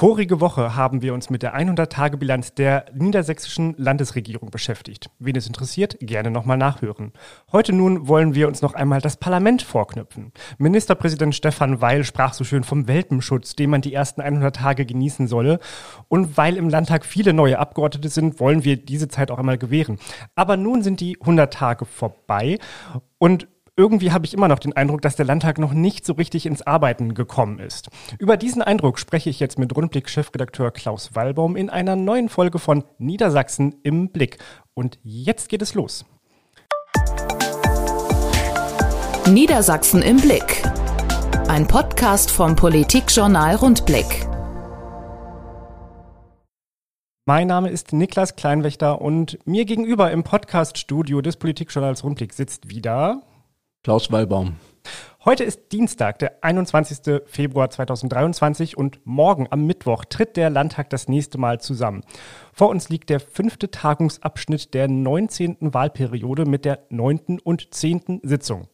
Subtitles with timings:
[0.00, 5.10] Vorige Woche haben wir uns mit der 100-Tage-Bilanz der niedersächsischen Landesregierung beschäftigt.
[5.18, 7.12] Wen es interessiert, gerne nochmal nachhören.
[7.50, 10.30] Heute nun wollen wir uns noch einmal das Parlament vorknüpfen.
[10.58, 15.26] Ministerpräsident Stefan Weil sprach so schön vom Welpenschutz, den man die ersten 100 Tage genießen
[15.26, 15.58] solle.
[16.06, 19.98] Und weil im Landtag viele neue Abgeordnete sind, wollen wir diese Zeit auch einmal gewähren.
[20.36, 22.60] Aber nun sind die 100 Tage vorbei
[23.18, 23.48] und
[23.78, 26.62] irgendwie habe ich immer noch den Eindruck, dass der Landtag noch nicht so richtig ins
[26.62, 27.88] Arbeiten gekommen ist.
[28.18, 32.82] Über diesen Eindruck spreche ich jetzt mit Rundblick-Chefredakteur Klaus Wallbaum in einer neuen Folge von
[32.98, 34.38] Niedersachsen im Blick.
[34.74, 36.04] Und jetzt geht es los.
[39.30, 40.64] Niedersachsen im Blick.
[41.46, 44.26] Ein Podcast vom Politikjournal Rundblick.
[47.26, 53.22] Mein Name ist Niklas Kleinwächter und mir gegenüber im Podcaststudio des Politikjournals Rundblick sitzt wieder
[53.82, 54.56] Klaus Wallbaum.
[55.24, 57.22] Heute ist Dienstag, der 21.
[57.26, 62.02] Februar 2023 und morgen am Mittwoch tritt der Landtag das nächste Mal zusammen.
[62.52, 65.56] Vor uns liegt der fünfte Tagungsabschnitt der 19.
[65.60, 68.68] Wahlperiode mit der neunten und zehnten Sitzung.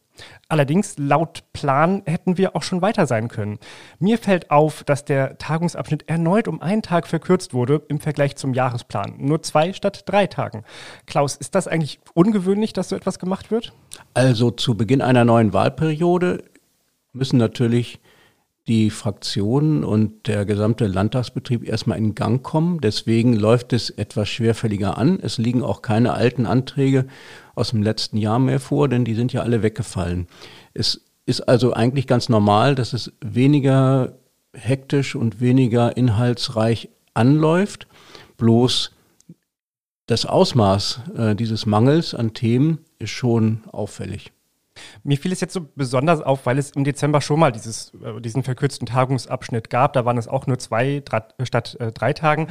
[0.47, 3.59] Allerdings, laut Plan hätten wir auch schon weiter sein können.
[3.99, 8.53] Mir fällt auf, dass der Tagungsabschnitt erneut um einen Tag verkürzt wurde im Vergleich zum
[8.53, 9.15] Jahresplan.
[9.17, 10.63] Nur zwei statt drei Tagen.
[11.05, 13.73] Klaus, ist das eigentlich ungewöhnlich, dass so etwas gemacht wird?
[14.13, 16.43] Also zu Beginn einer neuen Wahlperiode
[17.13, 17.99] müssen natürlich
[18.67, 22.81] die Fraktionen und der gesamte Landtagsbetrieb erstmal in Gang kommen.
[22.81, 25.19] Deswegen läuft es etwas schwerfälliger an.
[25.21, 27.05] Es liegen auch keine alten Anträge
[27.53, 30.27] aus dem letzten Jahr mehr vor, denn die sind ja alle weggefallen.
[30.73, 34.13] Es ist also eigentlich ganz normal, dass es weniger
[34.53, 37.87] hektisch und weniger inhaltsreich anläuft.
[38.37, 38.91] Bloß
[40.07, 44.31] das Ausmaß äh, dieses Mangels an Themen ist schon auffällig.
[45.05, 48.19] Mir fiel es jetzt so besonders auf, weil es im Dezember schon mal dieses, äh,
[48.19, 49.93] diesen verkürzten Tagungsabschnitt gab.
[49.93, 51.03] Da waren es auch nur zwei
[51.43, 52.47] statt äh, drei Tagen.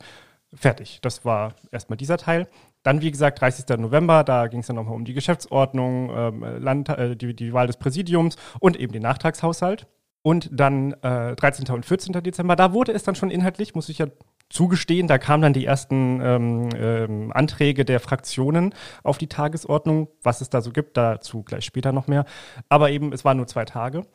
[0.55, 1.01] Fertig.
[1.03, 2.49] Das war erstmal dieser Teil.
[2.87, 3.79] Dann, wie gesagt, 30.
[3.79, 7.67] November, da ging es dann nochmal um die Geschäftsordnung, ähm, Land, äh, die, die Wahl
[7.67, 9.89] des Präsidiums und eben den Nachtragshaushalt.
[10.23, 11.69] Und dann äh, 13.
[11.75, 12.13] und 14.
[12.23, 14.07] Dezember, da wurde es dann schon inhaltlich, muss ich ja
[14.51, 18.73] zugestehen, da kamen dann die ersten ähm, ähm, Anträge der Fraktionen
[19.03, 20.07] auf die Tagesordnung.
[20.23, 22.25] Was es da so gibt, dazu gleich später noch mehr.
[22.69, 24.07] Aber eben, es waren nur zwei Tage.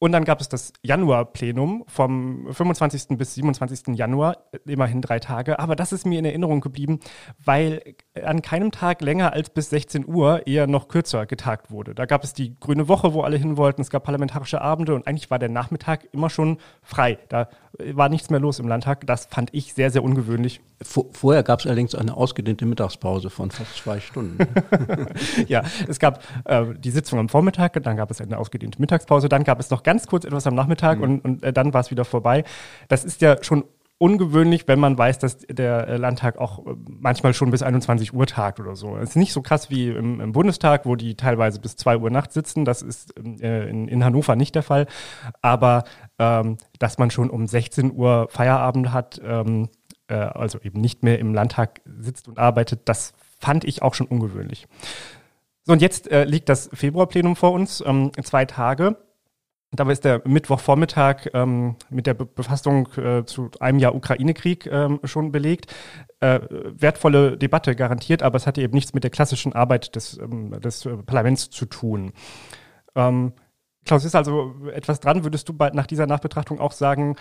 [0.00, 3.18] Und dann gab es das Januar-Plenum vom 25.
[3.18, 3.96] bis 27.
[3.96, 5.58] Januar, immerhin drei Tage.
[5.58, 7.00] Aber das ist mir in Erinnerung geblieben,
[7.44, 11.94] weil an keinem Tag länger als bis 16 Uhr eher noch kürzer getagt wurde.
[11.96, 13.82] Da gab es die Grüne Woche, wo alle hin wollten.
[13.82, 17.18] Es gab parlamentarische Abende und eigentlich war der Nachmittag immer schon frei.
[17.28, 17.48] Da
[17.78, 19.06] war nichts mehr los im Landtag.
[19.06, 20.60] Das fand ich sehr, sehr ungewöhnlich.
[20.80, 24.38] Vorher gab es allerdings eine ausgedehnte Mittagspause von fast zwei Stunden.
[25.48, 29.42] ja, es gab äh, die Sitzung am Vormittag, dann gab es eine ausgedehnte Mittagspause, dann
[29.42, 31.02] gab es noch ganz kurz etwas am Nachmittag mhm.
[31.02, 32.44] und, und äh, dann war es wieder vorbei.
[32.88, 33.64] Das ist ja schon
[33.96, 38.26] ungewöhnlich, wenn man weiß, dass der äh, Landtag auch äh, manchmal schon bis 21 Uhr
[38.26, 38.98] tagt oder so.
[38.98, 42.10] Es ist nicht so krass wie im, im, Bundestag, wo die teilweise bis 2 Uhr
[42.10, 42.66] nachts sitzen.
[42.66, 44.86] Das ist äh, in, in, Hannover nicht der Fall.
[45.40, 45.84] Aber
[46.18, 49.70] ähm, dass man schon um 16 Uhr Feierabend hat, ähm,
[50.08, 54.06] äh, also eben nicht mehr im Landtag sitzt und arbeitet, das fand ich auch schon
[54.06, 54.66] ungewöhnlich.
[55.64, 58.96] So, und jetzt äh, liegt das Februarplenum vor uns, ähm, zwei Tage.
[59.70, 64.98] Da ist der Mittwochvormittag ähm, mit der Be Befassung äh, zu einem Jahr Ukraine-Krieg ähm,
[65.04, 65.74] schon belegt.
[66.20, 70.58] Äh, wertvolle Debatte garantiert, aber es hatte eben nichts mit der klassischen Arbeit des, ähm,
[70.60, 72.12] des äh, Parlaments zu tun.
[72.94, 73.34] Ähm,
[73.84, 75.24] Klaus, ist also etwas dran?
[75.24, 77.16] Würdest du bei, nach dieser Nachbetrachtung auch sagen,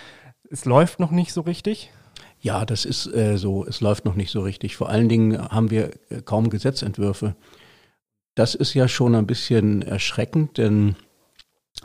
[0.49, 1.91] es läuft noch nicht so richtig?
[2.39, 3.65] Ja, das ist äh, so.
[3.65, 4.77] Es läuft noch nicht so richtig.
[4.77, 7.35] Vor allen Dingen haben wir äh, kaum Gesetzentwürfe.
[8.35, 10.95] Das ist ja schon ein bisschen erschreckend, denn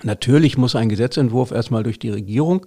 [0.02, 2.66] Natürlich muss ein Gesetzentwurf erstmal durch die Regierung,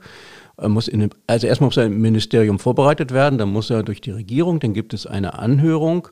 [0.58, 4.12] äh, muss in, also erstmal muss ein Ministerium vorbereitet werden, dann muss er durch die
[4.12, 6.08] Regierung, dann gibt es eine Anhörung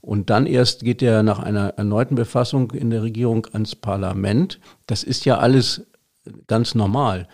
[0.00, 4.60] und dann erst geht er nach einer erneuten Befassung in der Regierung ans Parlament.
[4.86, 5.86] Das ist ja alles
[6.46, 7.28] ganz normal.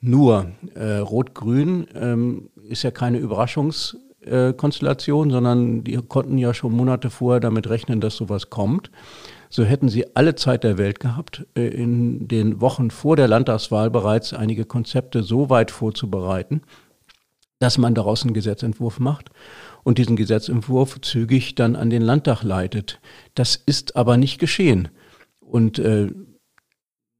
[0.00, 3.96] Nur äh, Rot-Grün ähm, ist ja keine Überraschungs-
[4.58, 8.90] Konstellation, sondern die konnten ja schon Monate vorher damit rechnen, dass sowas kommt.
[9.50, 13.90] So hätten sie alle Zeit der Welt gehabt, äh, in den Wochen vor der Landtagswahl
[13.90, 16.62] bereits einige Konzepte so weit vorzubereiten,
[17.58, 19.30] dass man daraus einen Gesetzentwurf macht
[19.82, 23.00] und diesen Gesetzentwurf zügig dann an den Landtag leitet.
[23.34, 24.88] Das ist aber nicht geschehen.
[25.40, 26.08] Und äh,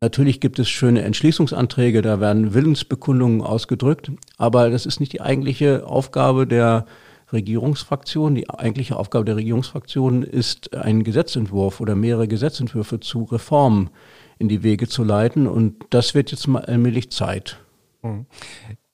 [0.03, 5.87] Natürlich gibt es schöne Entschließungsanträge, da werden Willensbekundungen ausgedrückt, aber das ist nicht die eigentliche
[5.87, 6.87] Aufgabe der
[7.32, 8.35] Regierungsfraktion.
[8.35, 13.91] Die eigentliche Aufgabe der Regierungsfraktion ist, einen Gesetzentwurf oder mehrere Gesetzentwürfe zu Reformen
[14.38, 15.47] in die Wege zu leiten.
[15.47, 17.59] Und das wird jetzt mal allmählich Zeit.
[18.03, 18.27] Hm.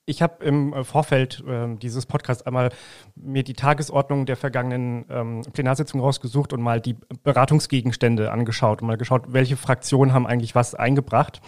[0.09, 2.69] Ich habe im äh, Vorfeld äh, dieses Podcasts einmal
[3.15, 8.95] mir die Tagesordnung der vergangenen ähm, Plenarsitzung rausgesucht und mal die Beratungsgegenstände angeschaut und mal
[8.95, 11.41] geschaut, welche Fraktionen haben eigentlich was eingebracht.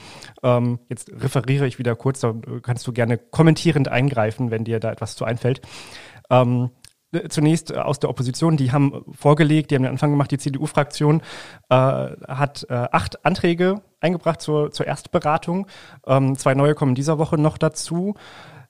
[0.44, 4.92] Ähm, jetzt referiere ich wieder kurz, da kannst du gerne kommentierend eingreifen, wenn dir da
[4.92, 5.62] etwas zu einfällt.
[6.30, 6.70] Ähm,
[7.30, 11.22] zunächst äh, aus der Opposition, die haben vorgelegt, die haben den Anfang gemacht, die CDU-Fraktion
[11.70, 15.68] äh, hat äh, acht Anträge eingebracht zur, zur Erstberatung.
[16.06, 18.16] Ähm, zwei neue kommen dieser Woche noch dazu.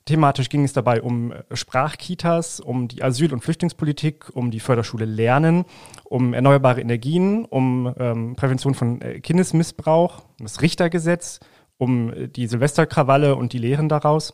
[0.06, 5.06] Thematisch ging es dabei um äh, Sprachkitas, um die Asyl- und Flüchtlingspolitik, um die Förderschule
[5.06, 5.66] Lernen,
[6.04, 11.40] um erneuerbare Energien, um ähm, Prävention von äh, Kindesmissbrauch, um das Richtergesetz,
[11.80, 14.34] um die Silvesterkrawalle und die Lehren daraus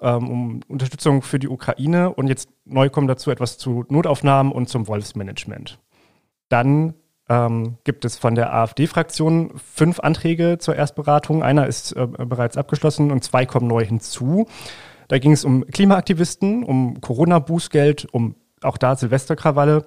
[0.00, 4.68] ähm, um Unterstützung für die Ukraine und jetzt neu kommt dazu etwas zu Notaufnahmen und
[4.68, 5.78] zum Wolfsmanagement.
[6.48, 6.94] Dann
[7.28, 11.42] ähm, gibt es von der AfD-Fraktion fünf Anträge zur Erstberatung.
[11.42, 14.46] Einer ist äh, bereits abgeschlossen und zwei kommen neu hinzu.
[15.08, 19.84] Da ging es um Klimaaktivisten, um Corona-Bußgeld, um auch da Silvesterkrawalle,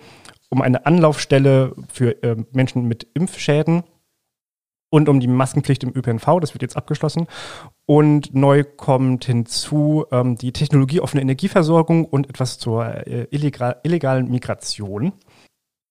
[0.50, 3.84] um eine Anlaufstelle für äh, Menschen mit Impfschäden
[4.90, 7.28] und um die Maskenpflicht im ÖPNV, das wird jetzt abgeschlossen.
[7.86, 15.14] Und neu kommt hinzu ähm, die technologieoffene Energieversorgung und etwas zur äh, illegal, illegalen Migration.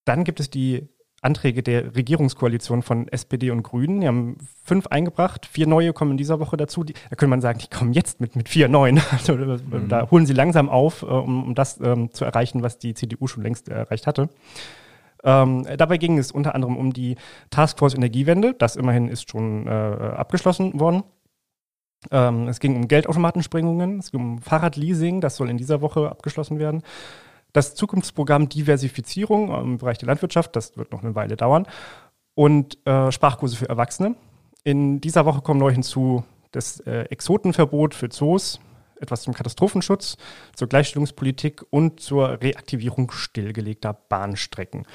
[0.05, 0.89] Dann gibt es die
[1.25, 4.03] Anträge der Regierungskoalition von SPD und Grünen.
[4.03, 6.85] Die haben fünf eingebracht, vier neue kommen in dieser Woche dazu.
[6.85, 9.01] Die, da könnte man sagen, die kommen jetzt mit, mit vier neuen.
[9.11, 9.89] Also, mhm.
[9.89, 13.27] Da holen sie langsam auf, äh, um, um das ähm, zu erreichen, was die CDU
[13.27, 14.29] schon längst erreicht hatte.
[15.25, 17.17] Ähm, dabei ging es unter anderem um die
[17.51, 18.55] Taskforce Energiewende.
[18.55, 21.03] Das immerhin ist schon äh, abgeschlossen worden.
[22.11, 26.59] Ähm, es ging um Geldautomatensprengungen, es ging um Fahrradleasing, das soll in dieser Woche abgeschlossen
[26.59, 26.83] werden.
[27.53, 31.67] Das Zukunftsprogramm Diversifizierung im Bereich der Landwirtschaft, das wird noch eine Weile dauern.
[32.35, 34.17] Und äh, Sprachkurse für Erwachsene.
[34.65, 38.61] In dieser Woche kommen neu hinzu das äh, Exotenverbot für Zoos,
[39.01, 40.17] etwas zum Katastrophenschutz,
[40.55, 44.87] zur Gleichstellungspolitik und zur Reaktivierung stillgelegter Bahnstrecken.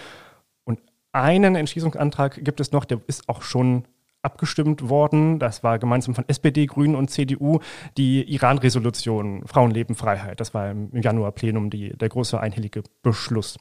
[0.63, 0.79] Und
[1.11, 3.85] einen Entschließungsantrag gibt es noch, der ist auch schon
[4.21, 5.39] abgestimmt worden.
[5.39, 7.59] Das war gemeinsam von SPD, Grünen und CDU
[7.97, 10.39] die Iran-Resolution Frauenleben, Freiheit.
[10.39, 13.57] Das war im Januar-Plenum der große einhellige Beschluss.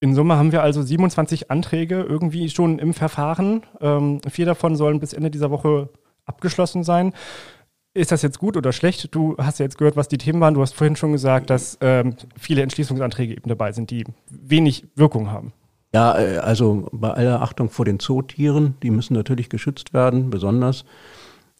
[0.00, 3.62] In Summe haben wir also 27 Anträge irgendwie schon im Verfahren.
[3.80, 5.88] Ähm, vier davon sollen bis Ende dieser Woche
[6.26, 7.14] abgeschlossen sein.
[7.96, 9.14] Ist das jetzt gut oder schlecht?
[9.14, 10.52] Du hast ja jetzt gehört, was die Themen waren.
[10.52, 15.30] Du hast vorhin schon gesagt, dass ähm, viele Entschließungsanträge eben dabei sind, die wenig Wirkung
[15.30, 15.54] haben.
[15.94, 20.84] Ja, äh, also bei aller Achtung vor den Zootieren, die müssen natürlich geschützt werden, besonders.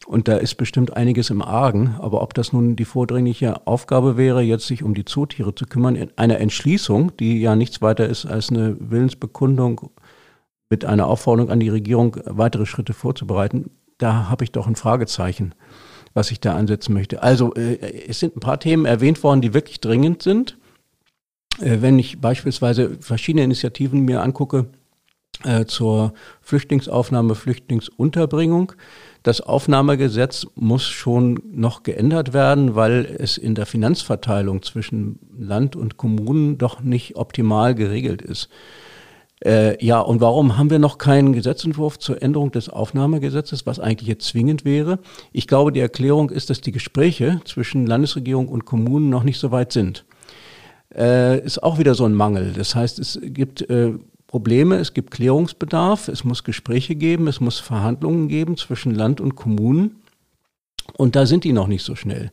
[0.06, 1.96] Und da ist bestimmt einiges im Argen.
[2.00, 5.96] Aber ob das nun die vordringliche Aufgabe wäre, jetzt sich um die Zootiere zu kümmern,
[5.96, 9.88] in einer Entschließung, die ja nichts weiter ist als eine Willensbekundung
[10.68, 15.54] mit einer Aufforderung an die Regierung, weitere Schritte vorzubereiten, da habe ich doch ein Fragezeichen
[16.16, 17.22] was ich da ansetzen möchte.
[17.22, 20.56] Also äh, es sind ein paar Themen erwähnt worden, die wirklich dringend sind.
[21.60, 24.66] Äh, wenn ich beispielsweise verschiedene Initiativen mir angucke
[25.44, 28.72] äh, zur Flüchtlingsaufnahme, Flüchtlingsunterbringung,
[29.24, 35.98] das Aufnahmegesetz muss schon noch geändert werden, weil es in der Finanzverteilung zwischen Land und
[35.98, 38.48] Kommunen doch nicht optimal geregelt ist.
[39.44, 44.08] Äh, ja, und warum haben wir noch keinen Gesetzentwurf zur Änderung des Aufnahmegesetzes, was eigentlich
[44.08, 44.98] jetzt zwingend wäre?
[45.32, 49.50] Ich glaube, die Erklärung ist, dass die Gespräche zwischen Landesregierung und Kommunen noch nicht so
[49.50, 50.06] weit sind.
[50.94, 52.54] Äh, ist auch wieder so ein Mangel.
[52.56, 53.92] Das heißt, es gibt äh,
[54.26, 59.36] Probleme, es gibt Klärungsbedarf, es muss Gespräche geben, es muss Verhandlungen geben zwischen Land und
[59.36, 60.02] Kommunen.
[60.94, 62.32] Und da sind die noch nicht so schnell.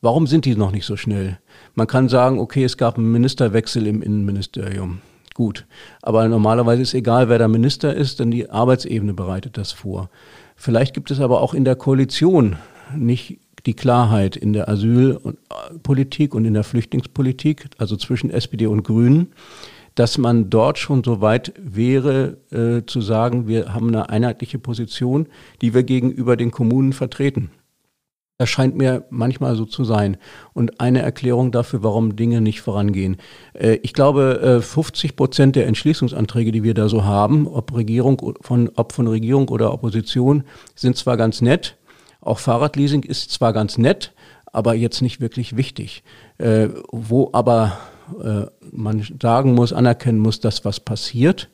[0.00, 1.40] Warum sind die noch nicht so schnell?
[1.74, 5.00] Man kann sagen, okay, es gab einen Ministerwechsel im Innenministerium
[5.38, 5.66] gut.
[6.02, 10.10] Aber normalerweise ist egal, wer der Minister ist, denn die Arbeitsebene bereitet das vor.
[10.56, 12.56] Vielleicht gibt es aber auch in der Koalition
[12.96, 19.28] nicht die Klarheit in der Asylpolitik und in der Flüchtlingspolitik, also zwischen SPD und Grünen,
[19.94, 25.28] dass man dort schon so weit wäre, äh, zu sagen, wir haben eine einheitliche Position,
[25.62, 27.50] die wir gegenüber den Kommunen vertreten.
[28.40, 30.16] Das scheint mir manchmal so zu sein.
[30.54, 33.16] Und eine Erklärung dafür, warum Dinge nicht vorangehen.
[33.52, 38.36] Äh, ich glaube, 50 äh, Prozent der Entschließungsanträge, die wir da so haben, ob Regierung
[38.40, 40.44] von, ob von Regierung oder Opposition,
[40.76, 41.76] sind zwar ganz nett.
[42.20, 44.12] Auch Fahrradleasing ist zwar ganz nett,
[44.46, 46.04] aber jetzt nicht wirklich wichtig.
[46.38, 47.76] Äh, wo aber
[48.72, 51.50] man sagen muss, anerkennen muss, dass was passiert,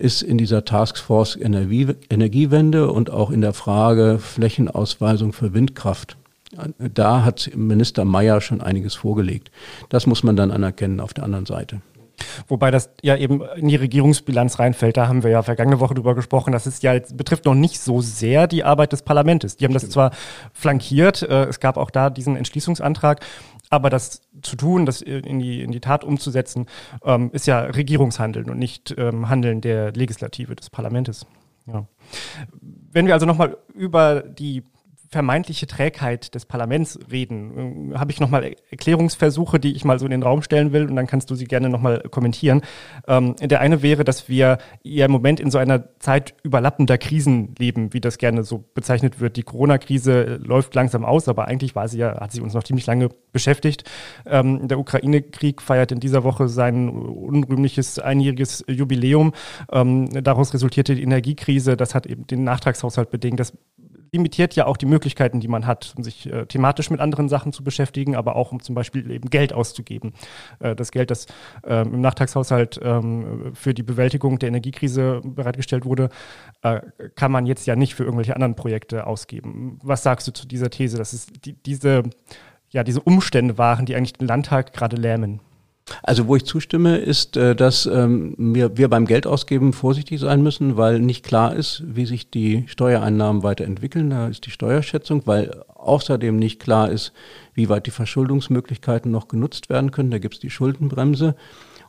[0.00, 6.16] ist in dieser Taskforce Energie, Energiewende und auch in der Frage Flächenausweisung für Windkraft.
[6.78, 9.50] Da hat Minister Mayer schon einiges vorgelegt.
[9.88, 11.80] Das muss man dann anerkennen auf der anderen Seite.
[12.48, 14.96] Wobei das ja eben in die Regierungsbilanz reinfällt.
[14.96, 16.52] Da haben wir ja vergangene Woche drüber gesprochen.
[16.52, 19.56] Das ist ja betrifft noch nicht so sehr die Arbeit des Parlaments.
[19.56, 20.10] Die haben das zwar
[20.52, 21.22] flankiert.
[21.22, 23.20] Äh, es gab auch da diesen Entschließungsantrag.
[23.70, 26.66] Aber das zu tun, das in die, in die Tat umzusetzen,
[27.04, 31.24] ähm, ist ja Regierungshandeln und nicht ähm, Handeln der Legislative, des Parlaments.
[31.66, 31.86] Ja.
[32.60, 34.64] Wenn wir also nochmal über die
[35.10, 40.22] vermeintliche Trägheit des Parlaments reden, habe ich nochmal Erklärungsversuche, die ich mal so in den
[40.22, 42.60] Raum stellen will und dann kannst du sie gerne nochmal kommentieren.
[43.08, 47.56] Ähm, der eine wäre, dass wir ja im Moment in so einer Zeit überlappender Krisen
[47.58, 49.36] leben, wie das gerne so bezeichnet wird.
[49.36, 52.86] Die Corona-Krise läuft langsam aus, aber eigentlich war sie ja, hat sie uns noch ziemlich
[52.86, 53.90] lange beschäftigt.
[54.26, 59.32] Ähm, der Ukraine-Krieg feiert in dieser Woche sein unrühmliches einjähriges Jubiläum.
[59.72, 63.40] Ähm, daraus resultierte die Energiekrise, das hat eben den Nachtragshaushalt bedingt.
[63.40, 63.52] Das
[64.12, 67.52] limitiert ja auch die Möglichkeiten, die man hat, um sich äh, thematisch mit anderen Sachen
[67.52, 70.12] zu beschäftigen, aber auch um zum Beispiel eben Geld auszugeben.
[70.58, 71.26] Äh, das Geld, das
[71.66, 76.08] äh, im Nachtragshaushalt ähm, für die Bewältigung der Energiekrise bereitgestellt wurde,
[76.62, 76.80] äh,
[77.14, 79.78] kann man jetzt ja nicht für irgendwelche anderen Projekte ausgeben.
[79.82, 82.02] Was sagst du zu dieser These, dass es die, diese,
[82.70, 85.40] ja, diese Umstände waren, die eigentlich den Landtag gerade lähmen?
[86.02, 91.00] Also wo ich zustimme, ist, äh, dass ähm, wir, beim Geldausgeben vorsichtig sein müssen, weil
[91.00, 94.10] nicht klar ist, wie sich die Steuereinnahmen weiterentwickeln.
[94.10, 97.12] Da ist die Steuerschätzung, weil außerdem nicht klar ist,
[97.54, 100.10] wie weit die Verschuldungsmöglichkeiten noch genutzt werden können.
[100.10, 101.34] Da gibt es die Schuldenbremse.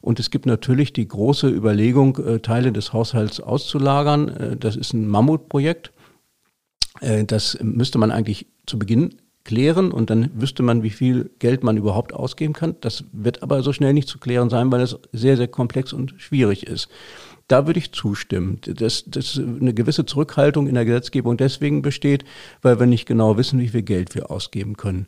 [0.01, 4.29] Und es gibt natürlich die große Überlegung, äh, Teile des Haushalts auszulagern.
[4.29, 5.91] Äh, das ist ein Mammutprojekt.
[7.25, 11.77] Das müsste man eigentlich zu Beginn klären und dann wüsste man, wie viel Geld man
[11.77, 12.75] überhaupt ausgeben kann.
[12.81, 16.13] Das wird aber so schnell nicht zu klären sein, weil es sehr, sehr komplex und
[16.17, 16.89] schwierig ist.
[17.47, 22.23] Da würde ich zustimmen, dass, dass eine gewisse Zurückhaltung in der Gesetzgebung deswegen besteht,
[22.61, 25.07] weil wir nicht genau wissen, wie viel Geld wir ausgeben können.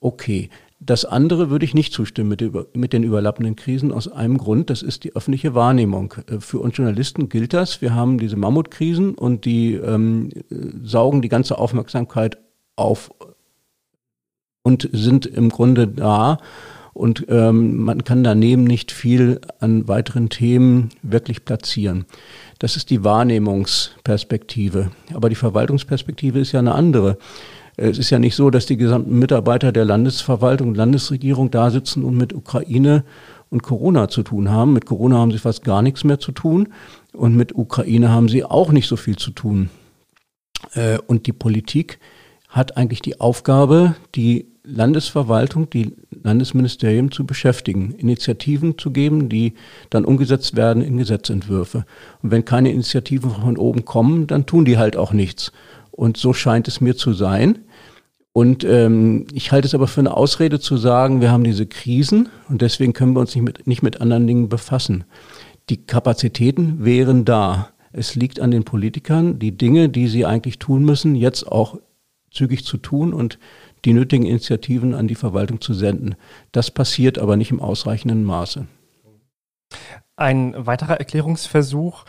[0.00, 0.48] Okay.
[0.84, 4.82] Das andere würde ich nicht zustimmen mit, mit den überlappenden Krisen aus einem Grund, das
[4.82, 6.14] ist die öffentliche Wahrnehmung.
[6.26, 7.80] Äh, für uns Journalisten gilt das.
[7.80, 10.30] Wir haben diese Mammutkrisen und die ähm,
[10.82, 12.38] saugen die ganze Aufmerksamkeit
[12.74, 13.12] auf
[14.62, 16.38] und sind im Grunde da.
[16.94, 22.04] Und ähm, man kann daneben nicht viel an weiteren Themen wirklich platzieren.
[22.58, 24.90] Das ist die Wahrnehmungsperspektive.
[25.14, 27.16] Aber die Verwaltungsperspektive ist ja eine andere.
[27.76, 32.18] Es ist ja nicht so, dass die gesamten Mitarbeiter der Landesverwaltung Landesregierung da sitzen und
[32.18, 33.04] mit Ukraine
[33.48, 34.74] und Corona zu tun haben.
[34.74, 36.68] Mit Corona haben sie fast gar nichts mehr zu tun
[37.14, 39.70] und mit Ukraine haben sie auch nicht so viel zu tun.
[40.74, 41.98] Äh, und die Politik
[42.52, 45.92] hat eigentlich die Aufgabe, die Landesverwaltung, die
[46.22, 49.54] Landesministerien zu beschäftigen, Initiativen zu geben, die
[49.90, 51.84] dann umgesetzt werden in Gesetzentwürfe.
[52.22, 55.50] Und wenn keine Initiativen von oben kommen, dann tun die halt auch nichts.
[55.90, 57.58] Und so scheint es mir zu sein.
[58.32, 62.28] Und ähm, ich halte es aber für eine Ausrede zu sagen, wir haben diese Krisen
[62.48, 65.04] und deswegen können wir uns nicht mit, nicht mit anderen Dingen befassen.
[65.68, 67.70] Die Kapazitäten wären da.
[67.92, 71.78] Es liegt an den Politikern, die Dinge, die sie eigentlich tun müssen, jetzt auch
[72.32, 73.38] zügig zu tun und
[73.84, 76.14] die nötigen Initiativen an die Verwaltung zu senden.
[76.52, 78.66] Das passiert aber nicht im ausreichenden Maße.
[80.16, 82.04] Ein weiterer Erklärungsversuch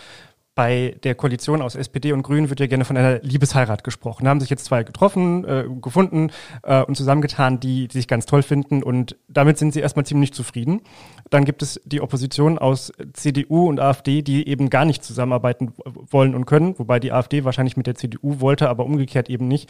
[0.56, 4.26] bei der Koalition aus SPD und Grünen wird ja gerne von einer Liebesheirat gesprochen.
[4.26, 6.32] Da haben sich jetzt zwei getroffen, äh, gefunden
[6.62, 10.34] äh, und zusammengetan, die, die sich ganz toll finden und damit sind sie erstmal ziemlich
[10.34, 10.82] zufrieden.
[11.30, 16.36] Dann gibt es die Opposition aus CDU und AfD, die eben gar nicht zusammenarbeiten wollen
[16.36, 19.70] und können, wobei die AfD wahrscheinlich mit der CDU wollte, aber umgekehrt eben nicht.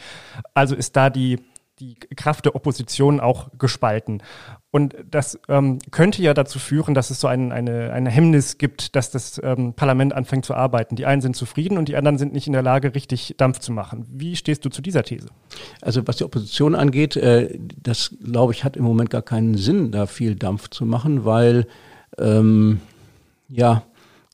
[0.52, 1.38] Also ist da die
[1.80, 4.22] die Kraft der Opposition auch gespalten.
[4.70, 8.94] Und das ähm, könnte ja dazu führen, dass es so ein, eine, eine Hemmnis gibt,
[8.94, 10.94] dass das ähm, Parlament anfängt zu arbeiten.
[10.96, 13.72] Die einen sind zufrieden und die anderen sind nicht in der Lage, richtig Dampf zu
[13.72, 14.06] machen.
[14.08, 15.28] Wie stehst du zu dieser These?
[15.80, 19.90] Also was die Opposition angeht, äh, das glaube ich hat im Moment gar keinen Sinn,
[19.90, 21.66] da viel Dampf zu machen, weil
[22.18, 22.80] ähm,
[23.48, 23.82] ja,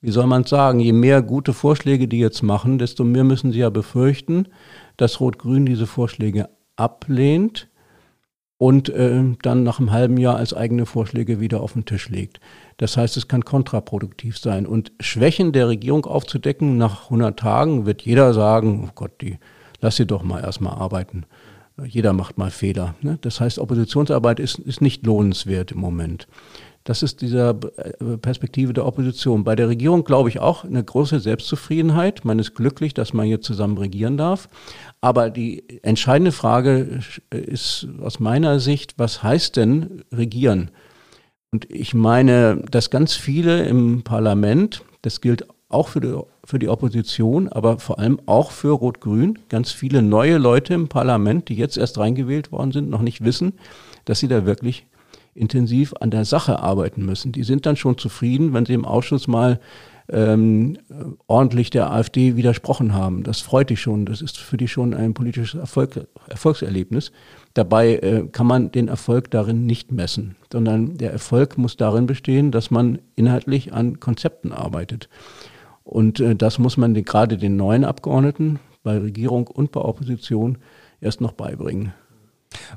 [0.03, 3.59] wie soll man sagen, je mehr gute Vorschläge die jetzt machen, desto mehr müssen sie
[3.59, 4.49] ja befürchten,
[4.97, 6.49] dass Rot-Grün diese Vorschläge
[6.81, 7.69] ablehnt
[8.59, 12.41] und äh, dann nach einem halben Jahr als eigene Vorschläge wieder auf den Tisch legt.
[12.77, 14.67] Das heißt, es kann kontraproduktiv sein.
[14.67, 19.39] Und Schwächen der Regierung aufzudecken nach 100 Tagen wird jeder sagen, oh Gott, die,
[19.81, 21.25] lass sie doch mal erstmal arbeiten.
[21.87, 22.95] Jeder macht mal Fehler.
[23.01, 23.19] Ne?
[23.23, 26.29] Das heißt, Oppositionsarbeit ist, ist nicht lohnenswert im Moment.
[26.91, 29.45] Das ist dieser äh, Perspektive der Opposition.
[29.45, 32.25] Bei der Regierung glaube ich auch eine große Selbstzufriedenheit.
[32.25, 34.49] Man ist glücklich, dass man hier zusammen regieren darf.
[35.01, 36.99] Aber die entscheidende Frage
[37.31, 40.73] ist aus meiner Sicht, was heißt denn regieren?
[41.53, 46.69] Und ich meine, dass ganz viele im Parlament, das gilt auch für die, für die
[46.69, 51.79] Opposition, aber vor allem auch für Rot-Grün, ganz viele neue Leute im Parlament, die jetzt
[51.79, 53.53] erst reingewählt worden sind, noch nicht wissen,
[54.07, 54.87] dass sie da wirklich
[55.35, 57.33] intensiv an der Sache arbeiten müssen.
[57.33, 59.61] Die sind dann schon zufrieden, wenn sie im Ausschuss mal
[60.13, 60.77] ähm,
[61.27, 63.23] ordentlich der AfD widersprochen haben.
[63.23, 64.07] Das freut dich schon.
[64.07, 67.13] Das ist für dich schon ein politisches Erfolg, Erfolgserlebnis.
[67.55, 72.51] Dabei äh, kann man den Erfolg darin nicht messen, sondern der Erfolg muss darin bestehen,
[72.51, 75.09] dass man inhaltlich an Konzepten arbeitet.
[75.85, 80.59] Und äh, das muss man den, gerade den neuen Abgeordneten bei Regierung und bei Opposition
[81.01, 81.93] erst noch beibringen.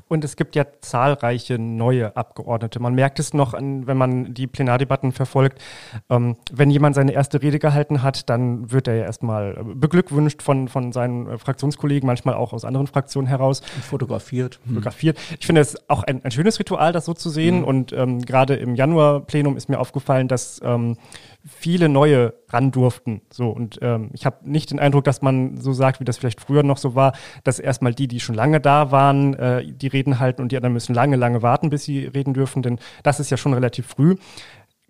[0.08, 2.80] Und es gibt ja zahlreiche neue Abgeordnete.
[2.80, 5.60] Man merkt es noch, an, wenn man die Plenardebatten verfolgt.
[6.08, 10.68] Ähm, wenn jemand seine erste Rede gehalten hat, dann wird er ja erstmal beglückwünscht von,
[10.68, 13.60] von seinen äh, Fraktionskollegen, manchmal auch aus anderen Fraktionen heraus.
[13.60, 14.60] Fotografiert.
[14.66, 15.18] Fotografiert.
[15.38, 17.58] Ich finde es auch ein, ein, schönes Ritual, das so zu sehen.
[17.58, 17.64] Mhm.
[17.64, 20.96] Und ähm, gerade im Januar-Plenum ist mir aufgefallen, dass ähm,
[21.46, 23.20] viele neue ran durften.
[23.30, 26.40] So und ähm, ich habe nicht den Eindruck, dass man so sagt, wie das vielleicht
[26.40, 27.12] früher noch so war,
[27.44, 30.72] dass erstmal die, die schon lange da waren, äh, die Reden halten und die anderen
[30.72, 34.16] müssen lange, lange warten, bis sie reden dürfen, denn das ist ja schon relativ früh.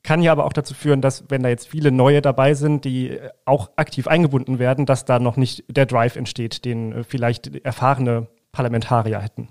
[0.04, 3.18] Kann ja aber auch dazu führen, dass wenn da jetzt viele neue dabei sind, die
[3.46, 8.28] auch aktiv eingebunden werden, dass da noch nicht der Drive entsteht, den äh, vielleicht erfahrene
[8.52, 9.48] Parlamentarier hätten.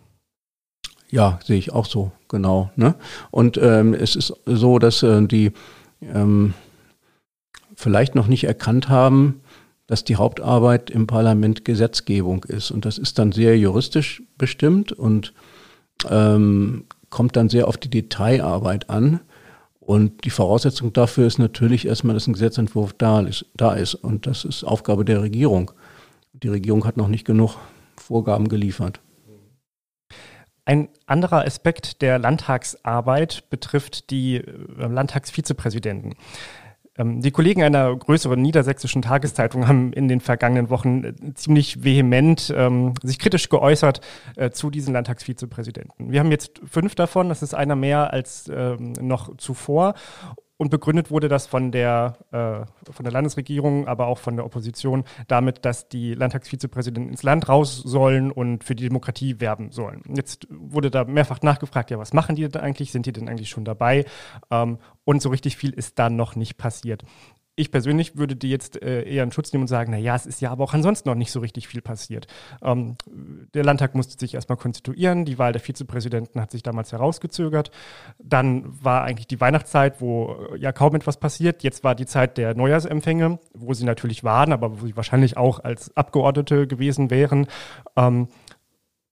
[1.09, 2.71] Ja, sehe ich auch so, genau.
[2.75, 2.95] Ne?
[3.29, 5.51] Und ähm, es ist so, dass äh, die
[6.01, 6.53] ähm,
[7.75, 9.41] vielleicht noch nicht erkannt haben,
[9.87, 12.71] dass die Hauptarbeit im Parlament Gesetzgebung ist.
[12.71, 15.33] Und das ist dann sehr juristisch bestimmt und
[16.09, 19.19] ähm, kommt dann sehr auf die Detailarbeit an.
[19.79, 23.95] Und die Voraussetzung dafür ist natürlich erstmal, dass ein Gesetzentwurf da ist, da ist.
[23.95, 25.71] Und das ist Aufgabe der Regierung.
[26.31, 27.57] Die Regierung hat noch nicht genug
[27.97, 29.01] Vorgaben geliefert.
[30.65, 34.43] Ein anderer Aspekt der Landtagsarbeit betrifft die äh,
[34.77, 36.15] Landtagsvizepräsidenten.
[36.97, 42.53] Ähm, die Kollegen einer größeren niedersächsischen Tageszeitung haben in den vergangenen Wochen äh, ziemlich vehement
[42.55, 44.01] ähm, sich kritisch geäußert
[44.35, 46.11] äh, zu diesen Landtagsvizepräsidenten.
[46.11, 49.95] Wir haben jetzt fünf davon, das ist einer mehr als ähm, noch zuvor.
[50.57, 55.03] Und begründet wurde das von der, äh, von der Landesregierung, aber auch von der Opposition
[55.27, 60.03] damit, dass die Landtagsvizepräsidenten ins Land raus sollen und für die Demokratie werben sollen.
[60.15, 62.91] Jetzt wurde da mehrfach nachgefragt, ja, was machen die denn eigentlich?
[62.91, 64.05] Sind die denn eigentlich schon dabei?
[64.51, 67.03] Ähm, und so richtig viel ist da noch nicht passiert
[67.55, 70.25] ich persönlich würde die jetzt äh, eher in Schutz nehmen und sagen, na ja, es
[70.25, 72.25] ist ja aber auch ansonsten noch nicht so richtig viel passiert.
[72.63, 72.95] Ähm,
[73.53, 77.69] der Landtag musste sich erstmal konstituieren, die Wahl der Vizepräsidenten hat sich damals herausgezögert.
[78.17, 81.61] Dann war eigentlich die Weihnachtszeit, wo äh, ja kaum etwas passiert.
[81.61, 85.59] Jetzt war die Zeit der Neujahrsempfänge, wo sie natürlich waren, aber wo sie wahrscheinlich auch
[85.59, 87.47] als Abgeordnete gewesen wären.
[87.95, 88.29] Ähm,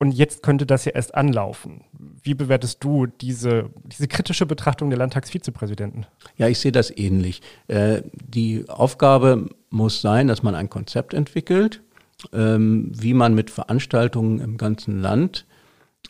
[0.02, 1.82] und jetzt könnte das ja erst anlaufen.
[2.24, 6.08] Wie bewertest du diese, diese kritische Betrachtung der Landtagsvizepräsidenten?
[6.38, 7.44] Ja, ich sehe das ähnlich.
[7.68, 11.84] Äh, die Aufgabe muss sein, dass man ein Konzept entwickelt,
[12.34, 15.46] ähm, wie man mit Veranstaltungen im ganzen Land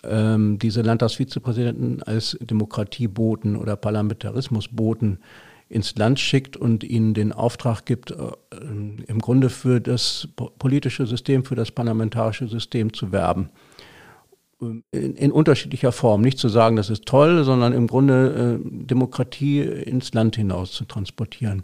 [0.06, 5.19] ähm, diese Landtagsvizepräsidenten als Demokratieboten oder Parlamentarismusboten
[5.67, 8.15] ins Land schickt und ihnen den Auftrag gibt, äh,
[8.56, 13.49] im Grunde für das politische System, für das parlamentarische System zu werben
[14.62, 16.21] in, in, unterschiedlicher Form.
[16.21, 20.86] Nicht zu sagen, das ist toll, sondern im Grunde äh, Demokratie ins Land hinaus zu
[20.86, 21.63] transportieren.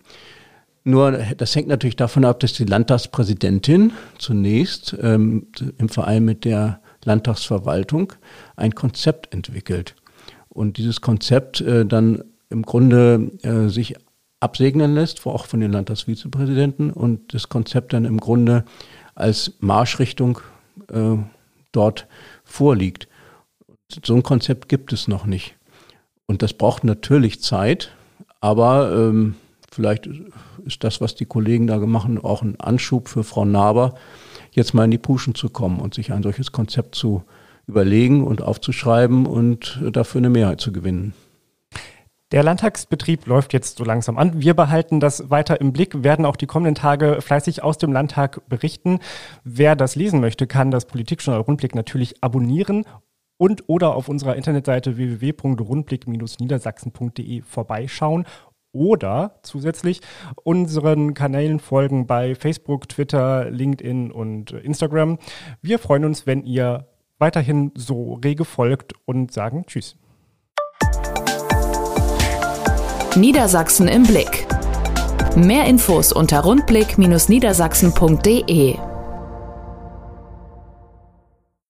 [0.84, 6.80] Nur das hängt natürlich davon ab, dass die Landtagspräsidentin zunächst ähm, im Verein mit der
[7.04, 8.14] Landtagsverwaltung
[8.56, 9.96] ein Konzept entwickelt.
[10.48, 13.96] Und dieses Konzept äh, dann im Grunde äh, sich
[14.40, 18.64] absegnen lässt, auch von den Landtagsvizepräsidenten und das Konzept dann im Grunde
[19.14, 20.40] als Marschrichtung
[20.92, 21.18] äh,
[21.78, 22.08] dort
[22.44, 23.08] vorliegt.
[24.04, 25.56] So ein Konzept gibt es noch nicht.
[26.26, 27.92] Und das braucht natürlich Zeit,
[28.42, 29.36] aber ähm,
[29.72, 30.10] vielleicht
[30.66, 33.96] ist das, was die Kollegen da gemacht haben, auch ein Anschub für Frau Naber,
[34.52, 37.24] jetzt mal in die Puschen zu kommen und sich ein solches Konzept zu
[37.68, 41.14] überlegen und aufzuschreiben und dafür eine Mehrheit zu gewinnen.
[42.34, 44.42] Der Landtagsbetrieb läuft jetzt so langsam an.
[44.42, 48.42] Wir behalten das weiter im Blick, werden auch die kommenden Tage fleißig aus dem Landtag
[48.50, 49.00] berichten.
[49.46, 52.84] Wer das lesen möchte, kann das Politikjournal Rundblick natürlich abonnieren
[53.38, 58.26] und oder auf unserer Internetseite www.rundblick-niedersachsen.de vorbeischauen
[58.74, 60.02] oder zusätzlich
[60.44, 65.18] unseren Kanälen folgen bei Facebook, Twitter, LinkedIn und Instagram.
[65.62, 69.96] Wir freuen uns, wenn ihr weiterhin so rege folgt und sagen Tschüss.
[73.18, 74.46] Niedersachsen im Blick.
[75.36, 78.76] Mehr Infos unter rundblick-niedersachsen.de